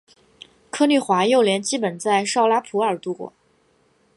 [0.71, 3.31] 柯棣华幼年基本在绍拉普尔度过。